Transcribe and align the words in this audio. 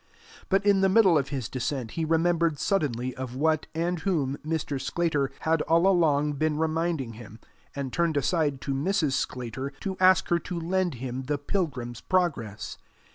But 0.49 0.65
in 0.65 0.81
the 0.81 0.89
middle 0.89 1.15
of 1.15 1.27
his 1.29 1.47
descent 1.47 1.91
he 1.91 2.05
remembered 2.05 2.57
suddenly 2.57 3.13
of 3.15 3.35
what 3.35 3.67
and 3.75 3.99
whom 3.99 4.37
Mr. 4.39 4.81
Sclater 4.81 5.29
had 5.41 5.61
all 5.61 5.85
along 5.85 6.33
been 6.33 6.57
reminding 6.57 7.13
him, 7.13 7.39
and 7.75 7.93
turned 7.93 8.17
aside 8.17 8.61
to 8.61 8.73
Mrs. 8.73 9.11
Sclater 9.11 9.69
to 9.81 9.97
ask 9.99 10.29
her 10.29 10.39
to 10.39 10.59
lend 10.59 10.95
him 10.95 11.25
the 11.25 11.37
Pilgrim's 11.37 12.01
Progress. 12.01 12.79